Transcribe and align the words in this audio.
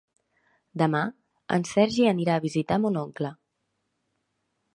Demà 0.81 1.01
en 1.57 1.67
Sergi 1.73 2.07
anirà 2.13 2.39
a 2.41 2.43
visitar 2.47 2.81
mon 2.87 2.99
oncle. 3.07 3.35